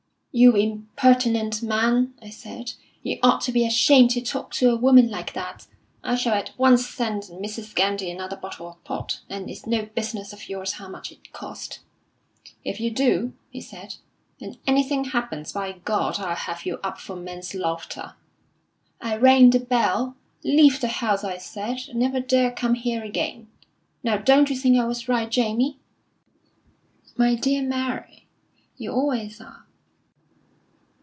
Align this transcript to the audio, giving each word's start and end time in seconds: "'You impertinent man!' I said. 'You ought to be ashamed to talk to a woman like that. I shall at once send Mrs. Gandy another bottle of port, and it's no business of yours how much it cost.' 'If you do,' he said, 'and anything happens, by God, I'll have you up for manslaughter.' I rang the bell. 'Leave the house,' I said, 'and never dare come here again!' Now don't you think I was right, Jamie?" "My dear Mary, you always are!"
"'You 0.33 0.55
impertinent 0.55 1.61
man!' 1.61 2.13
I 2.21 2.29
said. 2.29 2.71
'You 3.03 3.19
ought 3.21 3.41
to 3.41 3.51
be 3.51 3.65
ashamed 3.65 4.11
to 4.11 4.21
talk 4.21 4.53
to 4.53 4.69
a 4.71 4.77
woman 4.77 5.11
like 5.11 5.33
that. 5.33 5.67
I 6.05 6.15
shall 6.15 6.33
at 6.33 6.57
once 6.57 6.87
send 6.87 7.23
Mrs. 7.23 7.75
Gandy 7.75 8.09
another 8.09 8.37
bottle 8.37 8.69
of 8.69 8.81
port, 8.85 9.19
and 9.29 9.49
it's 9.49 9.67
no 9.67 9.87
business 9.87 10.31
of 10.31 10.47
yours 10.47 10.71
how 10.75 10.87
much 10.87 11.11
it 11.11 11.33
cost.' 11.33 11.79
'If 12.63 12.79
you 12.79 12.91
do,' 12.91 13.33
he 13.49 13.59
said, 13.59 13.95
'and 14.39 14.57
anything 14.65 15.03
happens, 15.03 15.51
by 15.51 15.73
God, 15.83 16.17
I'll 16.17 16.33
have 16.33 16.65
you 16.65 16.77
up 16.81 16.97
for 16.97 17.17
manslaughter.' 17.17 18.13
I 19.01 19.17
rang 19.17 19.49
the 19.49 19.59
bell. 19.59 20.15
'Leave 20.45 20.79
the 20.79 20.87
house,' 20.87 21.25
I 21.25 21.39
said, 21.39 21.81
'and 21.89 21.99
never 21.99 22.21
dare 22.21 22.51
come 22.51 22.75
here 22.75 23.03
again!' 23.03 23.49
Now 24.01 24.15
don't 24.15 24.49
you 24.49 24.55
think 24.55 24.77
I 24.79 24.85
was 24.85 25.09
right, 25.09 25.29
Jamie?" 25.29 25.79
"My 27.17 27.35
dear 27.35 27.61
Mary, 27.63 28.27
you 28.77 28.93
always 28.93 29.41
are!" 29.41 29.65